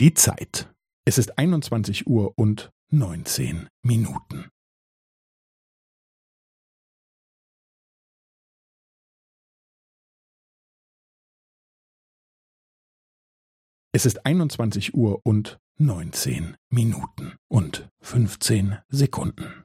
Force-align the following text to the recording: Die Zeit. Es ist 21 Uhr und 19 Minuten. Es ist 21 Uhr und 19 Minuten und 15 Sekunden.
Die 0.00 0.14
Zeit. 0.14 0.72
Es 1.04 1.18
ist 1.18 1.38
21 1.38 2.06
Uhr 2.06 2.32
und 2.38 2.70
19 2.92 3.66
Minuten. 3.82 4.48
Es 13.92 14.06
ist 14.06 14.24
21 14.24 14.94
Uhr 14.94 15.20
und 15.24 15.58
19 15.80 16.54
Minuten 16.70 17.34
und 17.50 17.88
15 18.02 18.78
Sekunden. 18.88 19.64